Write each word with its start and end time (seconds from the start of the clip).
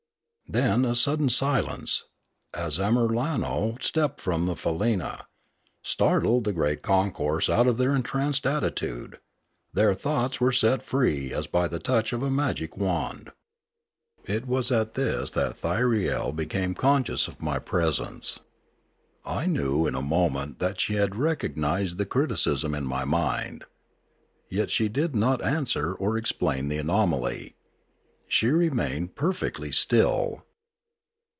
Then 0.51 0.83
a 0.83 0.95
sudden 0.95 1.29
silence, 1.29 2.03
as 2.53 2.77
Amiralno 2.77 3.81
stepped 3.81 4.19
from 4.19 4.47
the 4.47 4.55
faleena, 4.55 5.23
startled 5.81 6.43
the 6.43 6.51
great 6.51 6.81
concourse 6.81 7.49
out 7.49 7.67
of 7.67 7.77
their 7.77 7.95
entranced 7.95 8.45
attitude; 8.45 9.19
their 9.73 9.93
thoughts 9.93 10.41
were 10.41 10.51
set 10.51 10.83
free 10.83 11.31
as 11.31 11.47
by 11.47 11.69
the 11.69 11.79
touch 11.79 12.11
of 12.11 12.21
a 12.21 12.29
magic 12.29 12.75
wand. 12.75 13.31
It 14.25 14.45
was 14.45 14.73
at 14.73 14.95
this 14.95 15.31
that 15.31 15.61
Thyriel 15.61 16.35
became 16.35 16.73
conscious 16.75 17.29
of 17.29 17.41
my 17.41 17.57
presence. 17.57 18.41
I 19.25 19.45
knew 19.45 19.87
in 19.87 19.95
a 19.95 20.01
moment 20.01 20.59
that 20.59 20.81
she 20.81 20.95
had 20.95 21.11
recog 21.11 21.55
nised' 21.55 21.95
the 21.95 22.05
criticism 22.05 22.75
in 22.75 22.83
my 22.85 23.05
mind. 23.05 23.63
Yet 24.49 24.69
she 24.69 24.89
did 24.89 25.15
not 25.15 25.41
an 25.45 25.63
swer 25.63 25.95
or 25.97 26.17
explain 26.17 26.67
the 26.67 26.77
anomaly. 26.77 27.55
She 28.33 28.47
remained 28.47 29.17
perfectly 29.17 29.73
still. 29.73 30.45